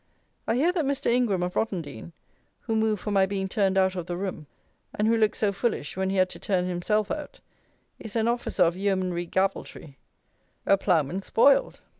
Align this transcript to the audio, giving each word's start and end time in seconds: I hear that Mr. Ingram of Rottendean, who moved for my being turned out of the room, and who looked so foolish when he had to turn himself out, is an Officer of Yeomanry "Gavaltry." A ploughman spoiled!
I 0.47 0.55
hear 0.55 0.71
that 0.71 0.85
Mr. 0.85 1.11
Ingram 1.11 1.43
of 1.43 1.53
Rottendean, 1.53 2.11
who 2.61 2.75
moved 2.75 3.03
for 3.03 3.11
my 3.11 3.27
being 3.27 3.47
turned 3.47 3.77
out 3.77 3.95
of 3.95 4.07
the 4.07 4.17
room, 4.17 4.47
and 4.95 5.07
who 5.07 5.15
looked 5.15 5.37
so 5.37 5.51
foolish 5.51 5.95
when 5.95 6.09
he 6.09 6.15
had 6.15 6.27
to 6.31 6.39
turn 6.39 6.65
himself 6.65 7.11
out, 7.11 7.39
is 7.99 8.15
an 8.15 8.27
Officer 8.27 8.63
of 8.63 8.75
Yeomanry 8.75 9.27
"Gavaltry." 9.27 9.97
A 10.65 10.75
ploughman 10.75 11.21
spoiled! 11.21 11.81